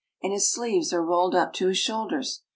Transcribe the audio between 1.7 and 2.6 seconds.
shoulders.